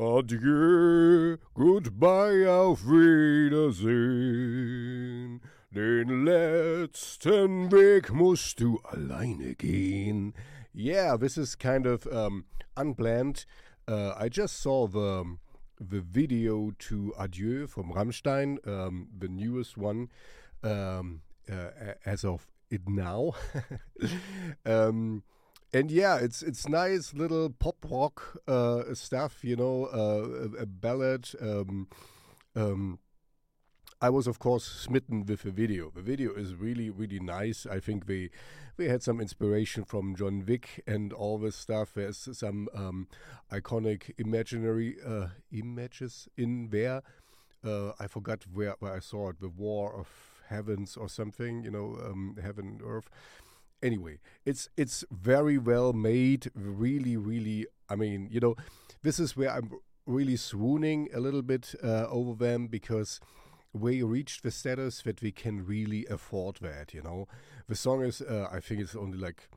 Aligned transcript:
Adieu, 0.00 1.36
goodbye, 1.52 2.48
auf 2.48 2.86
Wiedersehen. 2.86 3.82
Den 5.70 6.24
letzten 6.24 7.70
Weg 7.70 8.10
musst 8.10 8.60
du 8.60 8.80
alleine 8.82 9.54
gehen. 9.56 10.32
Yeah, 10.72 11.18
this 11.18 11.36
is 11.36 11.54
kind 11.58 11.86
of 11.86 12.06
um, 12.06 12.46
unplanned. 12.78 13.44
Uh, 13.86 14.14
I 14.18 14.30
just 14.30 14.62
saw 14.62 14.86
the 14.86 15.36
the 15.78 16.00
video 16.00 16.70
to 16.88 17.12
Adieu 17.18 17.66
from 17.66 17.92
Rammstein, 17.92 18.56
um, 18.66 19.08
the 19.18 19.28
newest 19.28 19.76
one, 19.76 20.08
um, 20.62 21.20
uh, 21.46 21.72
as 22.06 22.24
of 22.24 22.46
it 22.70 22.88
now. 22.88 23.34
um, 24.64 25.24
and 25.72 25.90
yeah, 25.90 26.16
it's 26.16 26.42
it's 26.42 26.68
nice 26.68 27.14
little 27.14 27.50
pop 27.50 27.76
rock 27.88 28.38
uh, 28.48 28.94
stuff, 28.94 29.44
you 29.44 29.56
know, 29.56 29.86
uh, 29.92 30.58
a, 30.58 30.62
a, 30.62 30.66
ballad. 30.66 31.28
Um, 31.40 31.88
um, 32.56 32.98
I 34.00 34.10
was 34.10 34.26
of 34.26 34.38
course 34.38 34.64
smitten 34.64 35.24
with 35.26 35.42
the 35.42 35.50
video. 35.50 35.90
The 35.94 36.02
video 36.02 36.34
is 36.34 36.54
really 36.54 36.90
really 36.90 37.20
nice. 37.20 37.66
I 37.66 37.78
think 37.78 38.04
we 38.08 38.30
they 38.78 38.88
had 38.88 39.02
some 39.02 39.20
inspiration 39.20 39.84
from 39.84 40.16
John 40.16 40.44
Wick 40.44 40.82
and 40.86 41.12
all 41.12 41.38
this 41.38 41.56
stuff. 41.56 41.92
There's 41.94 42.28
some 42.32 42.68
um, 42.74 43.06
iconic 43.52 44.12
imaginary 44.18 44.96
uh, 45.06 45.28
images 45.52 46.28
in 46.36 46.70
there. 46.70 47.02
Uh, 47.62 47.92
I 48.00 48.06
forgot 48.06 48.44
where, 48.52 48.74
where 48.80 48.94
I 48.94 49.00
saw 49.00 49.28
it. 49.28 49.40
The 49.40 49.50
War 49.50 49.94
of 49.94 50.08
Heavens 50.48 50.96
or 50.96 51.08
something. 51.08 51.62
You 51.62 51.70
know, 51.70 51.98
um, 52.02 52.38
heaven 52.42 52.66
and 52.66 52.82
earth 52.82 53.10
anyway, 53.82 54.18
it's 54.44 54.68
it's 54.76 55.04
very 55.10 55.58
well 55.58 55.92
made. 55.92 56.50
Really, 56.54 57.16
really. 57.16 57.66
I 57.88 57.96
mean, 57.96 58.28
you 58.30 58.40
know, 58.40 58.56
this 59.02 59.18
is 59.18 59.36
where 59.36 59.50
I'm 59.50 59.70
really 60.06 60.36
swooning 60.36 61.08
a 61.14 61.20
little 61.20 61.42
bit 61.42 61.74
uh, 61.82 62.06
over 62.08 62.34
them 62.34 62.66
because 62.66 63.20
we 63.72 64.02
reached 64.02 64.42
the 64.42 64.50
status 64.50 65.02
that 65.02 65.22
we 65.22 65.30
can 65.32 65.64
really 65.64 66.06
afford 66.06 66.56
that. 66.60 66.92
You 66.94 67.02
know, 67.02 67.28
the 67.68 67.76
song 67.76 68.02
is 68.04 68.20
uh, 68.20 68.48
I 68.50 68.60
think 68.60 68.80
it's 68.80 68.96
only 68.96 69.18
like 69.18 69.48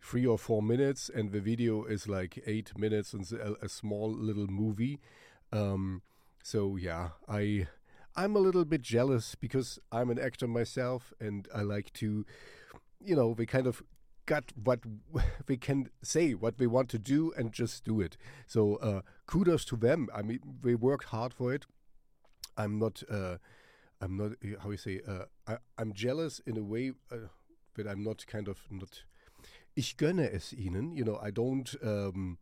three 0.00 0.26
or 0.26 0.38
four 0.38 0.62
minutes, 0.62 1.10
and 1.12 1.32
the 1.32 1.40
video 1.40 1.84
is 1.84 2.08
like 2.08 2.42
eight 2.46 2.78
minutes 2.78 3.12
and 3.12 3.30
a, 3.32 3.64
a 3.64 3.68
small 3.68 4.12
little 4.12 4.46
movie. 4.46 5.00
Um, 5.52 6.02
so 6.42 6.76
yeah, 6.76 7.10
I 7.28 7.66
I'm 8.14 8.36
a 8.36 8.38
little 8.38 8.64
bit 8.64 8.82
jealous 8.82 9.34
because 9.34 9.78
I'm 9.92 10.10
an 10.10 10.18
actor 10.18 10.46
myself, 10.46 11.12
and 11.20 11.48
I 11.54 11.62
like 11.62 11.92
to 11.94 12.24
you 13.00 13.16
know, 13.16 13.28
we 13.28 13.46
kind 13.46 13.66
of 13.66 13.82
got 14.26 14.52
what 14.62 14.80
we 15.48 15.56
can 15.56 15.90
say, 16.02 16.34
what 16.34 16.58
we 16.58 16.66
want 16.66 16.88
to 16.90 16.98
do, 16.98 17.32
and 17.36 17.52
just 17.52 17.84
do 17.84 18.00
it. 18.00 18.16
So 18.46 18.76
uh, 18.76 19.00
kudos 19.26 19.64
to 19.66 19.76
them. 19.76 20.08
I 20.14 20.22
mean, 20.22 20.40
they 20.62 20.74
worked 20.74 21.06
hard 21.06 21.32
for 21.32 21.54
it. 21.54 21.64
I'm 22.56 22.78
not. 22.78 23.02
Uh, 23.10 23.36
I'm 24.00 24.16
not. 24.16 24.32
How 24.62 24.70
you 24.70 24.76
say? 24.76 25.00
Uh, 25.06 25.24
I, 25.46 25.58
I'm 25.78 25.92
jealous 25.92 26.40
in 26.46 26.56
a 26.58 26.62
way, 26.62 26.92
uh, 27.10 27.28
but 27.74 27.86
I'm 27.86 28.02
not 28.02 28.26
kind 28.26 28.48
of 28.48 28.58
not. 28.70 29.04
Ich 29.76 29.96
gönne 29.96 30.32
es 30.32 30.52
ihnen. 30.52 30.96
You 30.96 31.04
know, 31.04 31.18
I 31.22 31.30
don't. 31.30 31.74
Um, 31.82 32.38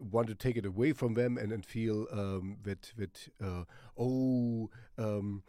want 0.00 0.26
to 0.26 0.34
take 0.34 0.56
it 0.56 0.66
away 0.66 0.92
from 0.92 1.14
them 1.14 1.38
and, 1.38 1.52
and 1.52 1.64
feel 1.64 2.08
um, 2.12 2.56
that 2.64 2.92
that 2.96 3.28
uh, 3.40 3.62
oh 3.96 4.68
um, 4.98 5.44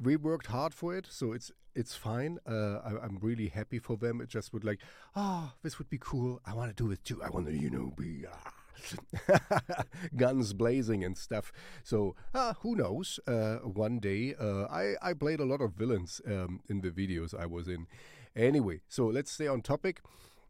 we 0.00 0.16
worked 0.16 0.48
hard 0.48 0.74
for 0.74 0.96
it, 0.96 1.06
so 1.08 1.32
it's 1.32 1.52
it's 1.80 1.94
fine. 1.94 2.38
Uh, 2.46 2.76
I, 2.84 3.06
am 3.06 3.18
really 3.22 3.48
happy 3.48 3.78
for 3.78 3.96
them. 3.96 4.20
It 4.20 4.28
just 4.28 4.52
would 4.52 4.64
like, 4.64 4.80
oh, 5.16 5.52
this 5.62 5.78
would 5.78 5.88
be 5.88 5.98
cool. 5.98 6.40
I 6.44 6.52
want 6.54 6.76
to 6.76 6.84
do 6.84 6.92
it 6.92 7.02
too. 7.02 7.22
I 7.22 7.30
want 7.30 7.46
to, 7.46 7.56
you 7.56 7.70
know, 7.70 7.94
be 7.96 8.26
uh, 8.26 9.38
guns 10.16 10.52
blazing 10.52 11.02
and 11.02 11.16
stuff. 11.16 11.50
So 11.82 12.14
uh, 12.34 12.52
who 12.60 12.76
knows? 12.76 13.18
Uh, 13.26 13.56
one 13.56 13.98
day, 13.98 14.34
uh, 14.38 14.64
I 14.64 14.94
I 15.00 15.14
played 15.14 15.40
a 15.40 15.46
lot 15.46 15.62
of 15.62 15.72
villains 15.72 16.20
um, 16.26 16.60
in 16.68 16.82
the 16.82 16.90
videos 16.90 17.34
I 17.34 17.46
was 17.46 17.66
in. 17.66 17.86
Anyway, 18.36 18.82
so 18.86 19.06
let's 19.06 19.32
stay 19.32 19.48
on 19.48 19.62
topic. 19.62 20.02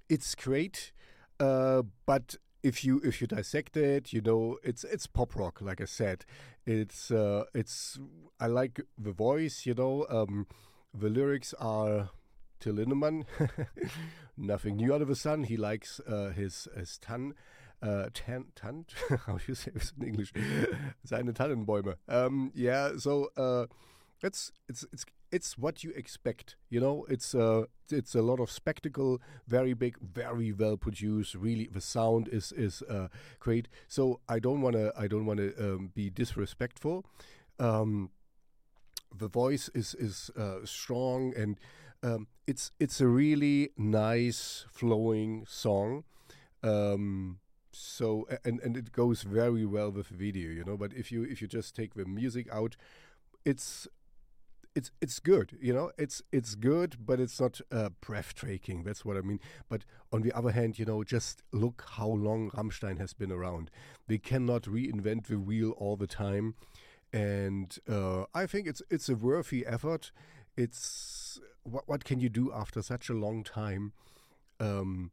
It's 0.08 0.34
great, 0.34 0.90
uh, 1.38 1.82
but 2.06 2.36
if 2.62 2.84
you 2.84 3.00
if 3.04 3.20
you 3.20 3.28
dissect 3.28 3.76
it, 3.76 4.12
you 4.12 4.20
know 4.20 4.58
it's 4.64 4.82
it's 4.82 5.06
pop 5.06 5.36
rock. 5.36 5.60
Like 5.60 5.80
I 5.80 5.86
said, 5.86 6.24
it's 6.66 7.12
uh, 7.12 7.44
it's 7.54 8.00
I 8.40 8.48
like 8.48 8.80
the 8.98 9.12
voice. 9.12 9.64
You 9.64 9.74
know, 9.74 10.06
um, 10.10 10.46
the 10.92 11.08
lyrics 11.08 11.54
are 11.58 12.10
Till 12.60 12.74
Lindemann. 12.74 13.24
Nothing 14.36 14.76
new 14.76 14.94
out 14.94 15.02
of 15.02 15.08
the 15.08 15.16
sun. 15.16 15.44
He 15.44 15.56
likes 15.56 16.00
uh, 16.06 16.30
his 16.30 16.68
his 16.76 16.98
tan. 16.98 17.34
Uh, 17.82 18.10
tan, 18.12 18.44
tant, 18.54 18.92
how 19.26 19.38
do 19.38 19.44
you 19.46 19.54
say 19.54 19.70
this 19.70 19.94
in 19.98 20.06
English? 20.06 20.34
Seine 21.06 21.32
Tannenbäume. 21.32 21.94
Um, 22.08 22.52
yeah, 22.54 22.90
so 22.98 23.30
uh, 23.38 23.68
it's 24.22 24.52
it's 24.68 24.84
it's 24.92 25.06
it's 25.32 25.56
what 25.56 25.82
you 25.82 25.90
expect. 25.92 26.56
You 26.68 26.80
know, 26.80 27.06
it's 27.08 27.34
uh, 27.34 27.64
it's 27.90 28.14
a 28.14 28.20
lot 28.20 28.38
of 28.38 28.50
spectacle, 28.50 29.20
very 29.46 29.72
big, 29.72 29.96
very 29.98 30.52
well 30.52 30.76
produced. 30.76 31.34
Really, 31.34 31.68
the 31.72 31.80
sound 31.80 32.28
is 32.28 32.52
is 32.52 32.82
uh, 32.82 33.08
great. 33.38 33.66
So 33.88 34.20
I 34.28 34.40
don't 34.40 34.60
wanna 34.60 34.92
I 34.94 35.06
don't 35.06 35.24
wanna 35.24 35.50
um, 35.58 35.90
be 35.94 36.10
disrespectful. 36.10 37.06
Um, 37.58 38.10
the 39.16 39.28
voice 39.28 39.68
is 39.74 39.94
is 39.94 40.30
uh, 40.36 40.64
strong 40.64 41.32
and 41.36 41.58
um, 42.02 42.26
it's 42.46 42.72
it's 42.80 43.00
a 43.00 43.06
really 43.06 43.70
nice 43.76 44.64
flowing 44.70 45.44
song. 45.48 46.04
Um, 46.62 47.38
so 47.72 48.26
and 48.44 48.60
and 48.60 48.76
it 48.76 48.92
goes 48.92 49.22
very 49.22 49.64
well 49.66 49.90
with 49.90 50.08
video, 50.08 50.50
you 50.50 50.64
know. 50.64 50.76
But 50.76 50.92
if 50.94 51.12
you 51.12 51.22
if 51.24 51.40
you 51.40 51.48
just 51.48 51.76
take 51.76 51.94
the 51.94 52.04
music 52.04 52.48
out, 52.52 52.76
it's 53.44 53.86
it's 54.74 54.90
it's 55.00 55.18
good, 55.18 55.58
you 55.60 55.72
know. 55.72 55.90
It's 55.98 56.22
it's 56.32 56.54
good, 56.54 56.96
but 57.04 57.20
it's 57.20 57.40
not 57.40 57.60
uh, 57.72 57.90
breathtaking. 58.00 58.84
That's 58.84 59.04
what 59.04 59.16
I 59.16 59.20
mean. 59.20 59.40
But 59.68 59.84
on 60.12 60.22
the 60.22 60.32
other 60.32 60.52
hand, 60.52 60.78
you 60.78 60.84
know, 60.84 61.02
just 61.04 61.42
look 61.52 61.84
how 61.96 62.08
long 62.08 62.50
Rammstein 62.50 62.98
has 62.98 63.12
been 63.12 63.32
around. 63.32 63.70
They 64.06 64.18
cannot 64.18 64.62
reinvent 64.62 65.26
the 65.26 65.38
wheel 65.38 65.70
all 65.72 65.96
the 65.96 66.06
time, 66.06 66.54
and 67.12 67.76
uh, 67.88 68.24
I 68.34 68.46
think 68.46 68.66
it's 68.66 68.82
it's 68.90 69.08
a 69.08 69.16
worthy 69.16 69.66
effort. 69.66 70.12
It's 70.56 71.40
what 71.62 71.88
what 71.88 72.04
can 72.04 72.20
you 72.20 72.28
do 72.28 72.52
after 72.52 72.82
such 72.82 73.08
a 73.08 73.14
long 73.14 73.44
time? 73.44 73.92
Um, 74.58 75.10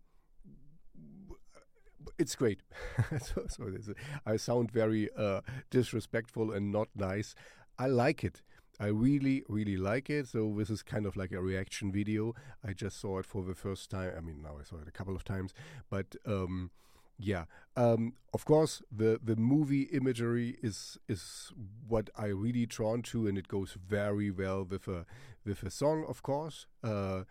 it's 2.17 2.35
great. 2.35 2.61
so, 3.21 3.45
so 3.47 3.93
I 4.25 4.37
sound 4.37 4.71
very 4.71 5.09
uh, 5.15 5.41
disrespectful 5.69 6.51
and 6.51 6.71
not 6.71 6.89
nice. 6.95 7.35
I 7.77 7.87
like 7.87 8.23
it. 8.23 8.41
I 8.79 8.87
really, 8.87 9.43
really 9.47 9.77
like 9.77 10.09
it. 10.09 10.27
So 10.27 10.53
this 10.57 10.69
is 10.69 10.83
kind 10.83 11.05
of 11.05 11.15
like 11.15 11.31
a 11.31 11.41
reaction 11.41 11.91
video. 11.91 12.33
I 12.65 12.73
just 12.73 12.99
saw 12.99 13.19
it 13.19 13.25
for 13.25 13.43
the 13.43 13.55
first 13.55 13.89
time. 13.89 14.13
I 14.15 14.21
mean, 14.21 14.41
now 14.41 14.57
I 14.59 14.63
saw 14.63 14.77
it 14.77 14.87
a 14.87 14.91
couple 14.91 15.15
of 15.15 15.23
times, 15.23 15.53
but 15.89 16.15
um, 16.25 16.71
yeah. 17.17 17.45
Um, 17.75 18.13
of 18.33 18.45
course, 18.45 18.81
the 18.91 19.19
the 19.23 19.35
movie 19.35 19.83
imagery 19.83 20.57
is 20.61 20.97
is 21.07 21.51
what 21.87 22.09
I 22.15 22.27
really 22.27 22.65
drawn 22.65 23.01
to, 23.03 23.27
and 23.27 23.37
it 23.37 23.47
goes 23.47 23.73
very 23.73 24.31
well 24.31 24.63
with 24.63 24.87
a 24.87 25.05
with 25.45 25.63
a 25.63 25.69
song, 25.71 26.05
of 26.07 26.21
course. 26.21 26.67
Uh, 26.83 27.23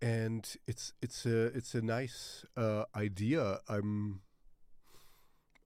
and 0.00 0.56
it's 0.66 0.92
it's 1.00 1.26
a 1.26 1.46
it's 1.46 1.74
a 1.74 1.82
nice 1.82 2.44
uh, 2.56 2.84
idea. 2.94 3.60
I'm 3.68 4.20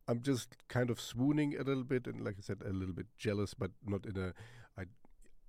I'm 0.08 0.22
just 0.22 0.56
kind 0.68 0.90
of 0.90 1.00
swooning 1.00 1.56
a 1.58 1.62
little 1.62 1.84
bit, 1.84 2.06
and 2.06 2.24
like 2.24 2.36
I 2.38 2.42
said, 2.42 2.62
a 2.64 2.72
little 2.72 2.94
bit 2.94 3.06
jealous, 3.16 3.54
but 3.54 3.70
not 3.84 4.06
in 4.06 4.16
a 4.16 4.32
I 4.78 4.84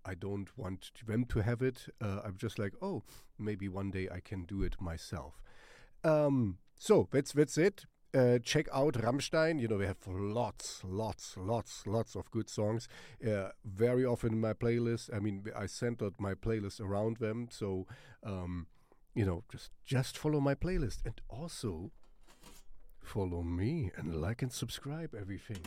I 0.06 0.16
don't 0.16 0.58
want 0.58 0.92
them 1.06 1.26
to 1.26 1.40
have 1.42 1.62
it. 1.62 1.88
Uh, 2.02 2.22
I'm 2.24 2.38
just 2.38 2.58
like, 2.60 2.74
oh, 2.82 3.04
maybe 3.38 3.68
one 3.68 3.92
day 3.92 4.08
I 4.12 4.20
can 4.22 4.46
do 4.46 4.64
it 4.64 4.82
myself. 4.82 5.42
Um, 6.04 6.58
so 6.78 7.08
that's 7.12 7.34
that's 7.34 7.58
it. 7.58 7.86
Uh, 8.14 8.40
check 8.40 8.68
out 8.74 8.94
Rammstein. 8.94 9.60
You 9.60 9.68
know, 9.68 9.78
we 9.78 9.86
have 9.86 9.98
lots, 10.08 10.82
lots, 10.84 11.36
lots, 11.38 11.86
lots 11.86 12.16
of 12.16 12.32
good 12.32 12.50
songs. 12.50 12.88
Uh, 13.26 13.50
very 13.66 14.06
often 14.06 14.34
in 14.34 14.42
my 14.42 14.54
playlist. 14.54 15.14
I 15.14 15.20
mean, 15.20 15.44
I 15.56 15.66
centered 15.66 16.14
my 16.20 16.34
playlist 16.34 16.80
around 16.80 17.18
them. 17.18 17.50
So, 17.52 17.86
um, 18.24 18.68
you 19.14 19.26
know, 19.26 19.44
just 19.52 19.72
just 19.86 20.18
follow 20.18 20.40
my 20.40 20.56
playlist 20.56 21.00
and 21.06 21.20
also 21.30 21.92
follow 23.04 23.42
me 23.42 23.92
and 23.96 24.22
like 24.22 24.42
and 24.42 24.52
subscribe 24.52 25.14
everything. 25.14 25.60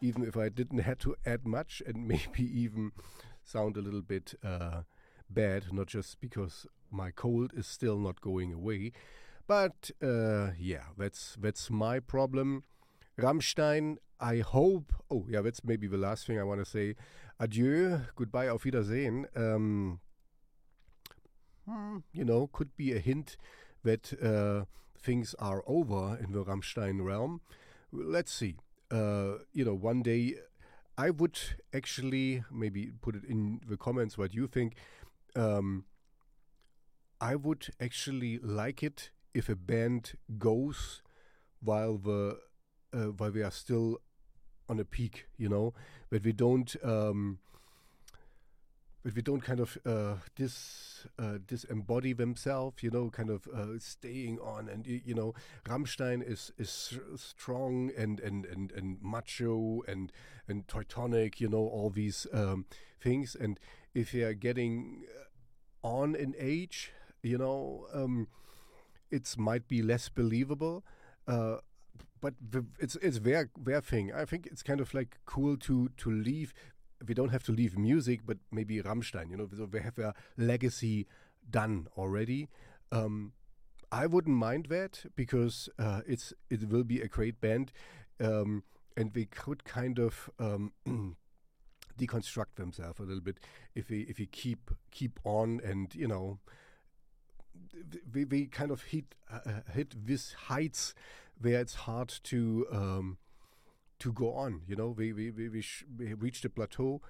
Even 0.00 0.24
if 0.24 0.36
I 0.36 0.48
didn't 0.48 0.80
have 0.80 0.98
to 1.00 1.16
add 1.24 1.46
much 1.46 1.82
and 1.86 2.06
maybe 2.06 2.42
even 2.42 2.92
sound 3.44 3.76
a 3.76 3.80
little 3.80 4.02
bit 4.02 4.34
uh, 4.44 4.82
bad, 5.30 5.72
not 5.72 5.86
just 5.86 6.20
because 6.20 6.66
my 6.90 7.10
cold 7.10 7.52
is 7.56 7.66
still 7.66 7.98
not 7.98 8.20
going 8.20 8.52
away. 8.52 8.92
But 9.48 9.90
uh, 10.02 10.52
yeah, 10.58 10.84
that's 10.98 11.36
that's 11.40 11.70
my 11.70 12.00
problem. 12.00 12.64
Rammstein, 13.18 13.98
I 14.20 14.38
hope. 14.38 14.92
Oh, 15.10 15.26
yeah, 15.28 15.42
that's 15.42 15.64
maybe 15.64 15.88
the 15.88 15.98
last 15.98 16.26
thing 16.26 16.38
I 16.40 16.44
want 16.44 16.60
to 16.60 16.66
say. 16.66 16.96
Adieu, 17.40 18.00
goodbye, 18.16 18.48
auf 18.48 18.64
Wiedersehen. 18.64 19.26
Um, 19.36 20.00
you 22.12 22.24
know, 22.24 22.46
could 22.48 22.76
be 22.76 22.92
a 22.92 22.98
hint 22.98 23.36
that 23.84 24.12
uh, 24.22 24.64
things 25.00 25.34
are 25.38 25.62
over 25.66 26.18
in 26.22 26.32
the 26.32 26.44
Rammstein 26.44 27.04
realm. 27.04 27.40
Let's 27.92 28.32
see. 28.32 28.56
uh, 28.90 29.38
you 29.52 29.64
know, 29.64 29.74
one 29.74 30.02
day 30.02 30.36
I 30.98 31.10
would 31.10 31.38
actually 31.74 32.44
maybe 32.50 32.92
put 33.02 33.16
it 33.16 33.24
in 33.24 33.60
the 33.68 33.76
comments 33.76 34.18
what 34.18 34.34
you 34.34 34.46
think. 34.48 34.76
Um, 35.36 35.84
I 37.20 37.36
would 37.36 37.68
actually 37.80 38.38
like 38.38 38.82
it 38.82 39.10
if 39.34 39.48
a 39.48 39.56
band 39.56 40.12
goes 40.38 41.02
while 41.60 41.98
the 41.98 42.38
uh, 42.92 43.12
while 43.18 43.30
we 43.30 43.42
are 43.42 43.50
still 43.50 44.00
on 44.68 44.78
a 44.80 44.84
peak, 44.84 45.26
you 45.36 45.48
know, 45.48 45.74
but 46.10 46.24
we 46.24 46.32
don't 46.32 46.76
um, 46.84 47.38
but 49.04 49.14
we 49.14 49.22
don't 49.22 49.40
kind 49.40 49.60
of 49.60 49.78
uh, 49.86 50.14
dis 50.34 51.06
uh, 51.18 51.38
disembody 51.46 52.16
themselves, 52.16 52.82
you 52.82 52.90
know, 52.90 53.10
kind 53.10 53.30
of 53.30 53.46
uh, 53.48 53.78
staying 53.78 54.38
on. 54.40 54.68
And 54.68 54.86
you 54.86 55.14
know, 55.14 55.34
Rammstein 55.64 56.22
is 56.22 56.52
is 56.58 56.98
strong 57.16 57.90
and 57.96 58.18
and 58.20 58.44
and 58.44 58.72
and 58.72 58.98
macho 59.00 59.82
and 59.86 60.12
and 60.48 60.66
Teutonic, 60.66 61.40
you 61.40 61.48
know, 61.48 61.66
all 61.66 61.90
these 61.90 62.26
um, 62.32 62.66
things. 63.00 63.36
And 63.38 63.58
if 63.94 64.12
they 64.12 64.22
are 64.22 64.34
getting 64.34 65.04
on 65.82 66.14
in 66.14 66.34
age, 66.38 66.92
you 67.22 67.38
know, 67.38 67.86
um, 67.94 68.28
it 69.10 69.34
might 69.38 69.68
be 69.68 69.82
less 69.82 70.08
believable. 70.08 70.84
Uh, 71.26 71.56
but 72.20 72.34
it's 72.78 72.96
it's 72.96 73.20
their 73.20 73.50
their 73.58 73.80
thing. 73.80 74.12
I 74.12 74.24
think 74.24 74.46
it's 74.46 74.62
kind 74.62 74.80
of 74.80 74.92
like 74.94 75.18
cool 75.26 75.56
to 75.58 75.90
to 75.98 76.10
leave 76.10 76.52
we 77.06 77.14
don't 77.14 77.28
have 77.28 77.44
to 77.44 77.52
leave 77.52 77.78
music, 77.78 78.20
but 78.26 78.38
maybe 78.50 78.80
Rammstein, 78.82 79.30
you 79.30 79.36
know, 79.36 79.48
so 79.56 79.68
we 79.70 79.80
have 79.80 79.98
a 79.98 80.14
legacy 80.36 81.06
done 81.48 81.86
already. 81.96 82.48
Um, 82.90 83.32
I 83.92 84.06
wouldn't 84.06 84.36
mind 84.36 84.66
that 84.66 85.04
because 85.16 85.68
uh, 85.78 86.00
it's 86.06 86.32
it 86.50 86.68
will 86.68 86.84
be 86.84 87.00
a 87.00 87.08
great 87.08 87.40
band, 87.40 87.72
um, 88.20 88.64
and 88.96 89.12
they 89.14 89.24
could 89.26 89.64
kind 89.64 89.98
of 89.98 90.28
um, 90.38 90.72
deconstruct 91.98 92.56
themselves 92.56 92.98
a 93.00 93.02
little 93.02 93.22
bit 93.22 93.38
if 93.74 93.88
we 93.88 94.02
if 94.02 94.18
we 94.18 94.26
keep 94.26 94.70
keep 94.90 95.18
on 95.24 95.60
and 95.64 95.94
you 95.94 96.06
know 96.06 96.38
we, 98.12 98.24
we 98.24 98.46
kind 98.46 98.70
of 98.70 98.82
hit 98.82 99.14
uh, 99.32 99.60
hit 99.72 99.94
these 100.06 100.34
heights 100.46 100.94
where 101.40 101.60
it's 101.60 101.74
hard 101.74 102.08
to 102.24 102.66
um, 102.72 103.18
to 103.98 104.12
go 104.12 104.32
on. 104.34 104.62
You 104.66 104.76
know, 104.76 104.88
we 104.88 105.12
we 105.12 105.30
we, 105.30 105.48
we, 105.48 105.64
we 105.98 106.14
reached 106.14 106.44
a 106.44 106.50
plateau, 106.50 107.00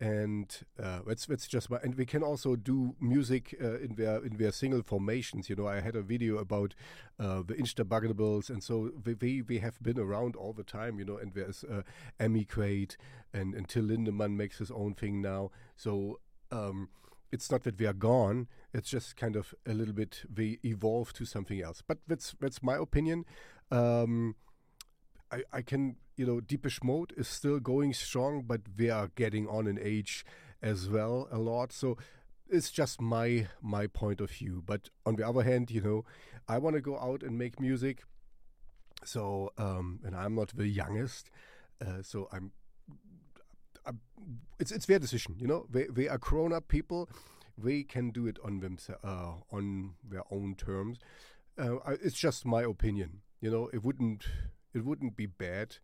and 0.00 0.56
uh, 0.82 1.00
that's 1.06 1.26
that's 1.26 1.46
just 1.46 1.70
my. 1.70 1.78
And 1.82 1.94
we 1.94 2.06
can 2.06 2.22
also 2.22 2.56
do 2.56 2.94
music 3.00 3.54
uh, 3.62 3.78
in 3.78 3.94
their 3.96 4.24
in 4.24 4.36
their 4.36 4.52
single 4.52 4.82
formations. 4.82 5.48
You 5.48 5.56
know, 5.56 5.66
I 5.66 5.80
had 5.80 5.96
a 5.96 6.02
video 6.02 6.38
about 6.38 6.74
uh, 7.18 7.42
the 7.46 7.54
Instabuggables, 7.54 8.50
and 8.50 8.62
so 8.62 8.90
we, 9.04 9.14
we, 9.14 9.42
we 9.42 9.58
have 9.58 9.80
been 9.82 9.98
around 9.98 10.36
all 10.36 10.52
the 10.52 10.64
time. 10.64 10.98
You 10.98 11.04
know, 11.04 11.16
and 11.16 11.32
there's 11.34 11.64
uh, 11.64 11.82
Emigrate, 12.18 12.96
and 13.32 13.54
and 13.54 13.68
Till 13.68 13.84
Lindemann 13.84 14.36
makes 14.36 14.58
his 14.58 14.70
own 14.70 14.94
thing 14.94 15.20
now. 15.22 15.50
So. 15.76 16.20
Um, 16.50 16.90
it's 17.32 17.50
not 17.50 17.62
that 17.64 17.78
we 17.78 17.86
are 17.86 17.94
gone. 17.94 18.46
It's 18.74 18.90
just 18.90 19.16
kind 19.16 19.34
of 19.34 19.54
a 19.66 19.72
little 19.72 19.94
bit 19.94 20.24
we 20.36 20.60
evolve 20.64 21.12
to 21.14 21.24
something 21.24 21.60
else. 21.62 21.82
But 21.84 21.98
that's 22.06 22.34
that's 22.38 22.62
my 22.62 22.76
opinion. 22.76 23.24
Um, 23.70 24.36
I, 25.32 25.42
I 25.50 25.62
can, 25.62 25.96
you 26.16 26.26
know, 26.26 26.40
Depeche 26.40 26.84
Mode 26.84 27.14
is 27.16 27.26
still 27.26 27.58
going 27.58 27.94
strong, 27.94 28.42
but 28.46 28.60
we 28.76 28.90
are 28.90 29.08
getting 29.16 29.48
on 29.48 29.66
in 29.66 29.78
age 29.80 30.26
as 30.60 30.88
well 30.88 31.26
a 31.32 31.38
lot. 31.38 31.72
So 31.72 31.96
it's 32.50 32.70
just 32.70 33.00
my 33.00 33.48
my 33.62 33.86
point 33.86 34.20
of 34.20 34.30
view. 34.30 34.62
But 34.64 34.90
on 35.06 35.16
the 35.16 35.26
other 35.26 35.42
hand, 35.42 35.70
you 35.70 35.80
know, 35.80 36.04
I 36.46 36.58
want 36.58 36.76
to 36.76 36.82
go 36.82 36.98
out 36.98 37.22
and 37.22 37.38
make 37.38 37.58
music. 37.58 38.04
So 39.04 39.52
um, 39.56 40.00
and 40.04 40.14
I'm 40.14 40.34
not 40.34 40.54
the 40.54 40.68
youngest, 40.68 41.30
uh, 41.84 42.02
so 42.02 42.28
I'm, 42.30 42.52
I'm. 42.52 42.52
It's 44.58 44.72
it's 44.72 44.86
their 44.86 44.98
decision, 44.98 45.36
you 45.38 45.46
know. 45.46 45.66
They 45.70 45.84
they 45.84 46.08
are 46.08 46.18
grown 46.18 46.52
up 46.52 46.68
people. 46.68 47.08
They 47.56 47.82
can 47.82 48.10
do 48.10 48.26
it 48.26 48.38
on 48.44 48.60
themselves 48.60 49.04
uh, 49.04 49.34
on 49.50 49.94
their 50.02 50.22
own 50.30 50.54
terms. 50.54 50.98
Uh, 51.58 51.76
it's 52.02 52.18
just 52.18 52.46
my 52.46 52.62
opinion. 52.62 53.20
You 53.40 53.50
know, 53.50 53.70
it 53.72 53.84
wouldn't 53.84 54.24
it 54.74 54.84
wouldn't 54.84 55.16
be 55.16 55.26
bad 55.26 55.76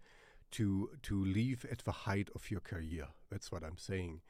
to 0.52 0.90
to 1.02 1.25
leave 1.25 1.67
at 1.70 1.81
the 1.81 1.93
height 1.93 2.29
of 2.35 2.50
your 2.50 2.61
career. 2.61 3.08
That's 3.31 3.52
what 3.52 3.62
I'm 3.62 3.79
saying. 3.79 4.20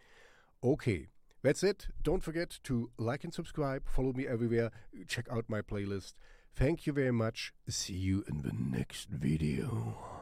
Okay, 0.63 1.09
that's 1.43 1.63
it. 1.63 1.89
Don't 2.03 2.23
forget 2.23 2.59
to 2.65 2.91
like 2.99 3.25
and 3.25 3.33
subscribe. 3.33 3.89
Follow 3.89 4.13
me 4.13 4.27
everywhere. 4.27 4.71
Check 5.07 5.27
out 5.31 5.45
my 5.49 5.63
playlist. 5.63 6.15
Thank 6.57 6.87
you 6.87 6.93
very 6.93 7.13
much. 7.13 7.53
See 7.69 7.95
you 7.95 8.25
in 8.29 8.43
the 8.43 8.53
next 8.53 9.09
video. 9.09 10.18